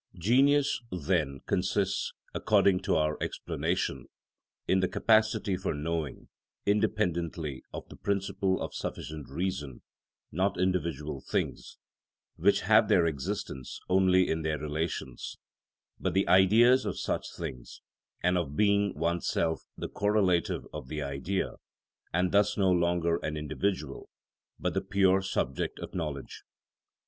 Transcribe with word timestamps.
Genius, 0.17 0.81
then, 0.89 1.41
consists, 1.45 2.11
according 2.33 2.79
to 2.79 2.95
our 2.95 3.21
explanation, 3.21 4.07
in 4.67 4.79
the 4.79 4.87
capacity 4.87 5.55
for 5.55 5.75
knowing, 5.75 6.27
independently 6.65 7.61
of 7.71 7.87
the 7.87 7.95
principle 7.95 8.59
of 8.63 8.73
sufficient 8.73 9.29
reason, 9.29 9.83
not 10.31 10.59
individual 10.59 11.21
things, 11.21 11.77
which 12.35 12.61
have 12.61 12.87
their 12.87 13.05
existence 13.05 13.79
only 13.89 14.27
in 14.27 14.41
their 14.41 14.57
relations, 14.57 15.37
but 15.99 16.15
the 16.15 16.27
Ideas 16.27 16.83
of 16.83 16.97
such 16.97 17.27
things, 17.37 17.81
and 18.23 18.39
of 18.39 18.55
being 18.55 18.97
oneself 18.97 19.61
the 19.77 19.87
correlative 19.87 20.65
of 20.73 20.87
the 20.87 21.03
Idea, 21.03 21.57
and 22.11 22.31
thus 22.31 22.57
no 22.57 22.71
longer 22.71 23.17
an 23.17 23.37
individual, 23.37 24.09
but 24.59 24.73
the 24.73 24.81
pure 24.81 25.21
subject 25.21 25.77
of 25.77 25.93
knowledge. 25.93 26.41